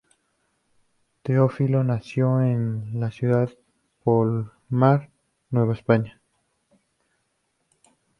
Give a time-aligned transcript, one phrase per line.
[1.21, 3.57] Teófilo nació en la ciudad de
[4.03, 5.11] Porlamar,
[5.51, 6.19] Nueva Esparta.